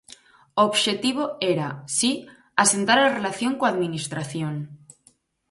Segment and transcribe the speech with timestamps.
[0.59, 1.23] O obxectivo
[1.53, 1.67] era,
[1.97, 2.11] si,
[2.63, 4.53] asentar a relación coa administración.